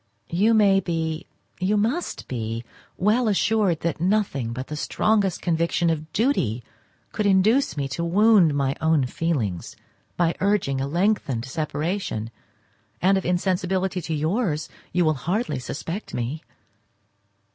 [0.31, 6.63] You may be—you must be—well assured that nothing but the strongest conviction of duty
[7.11, 9.75] could induce me to wound my own feelings
[10.17, 12.31] by urging a lengthened separation,
[12.99, 16.41] and of insensibility to yours you will hardly suspect me.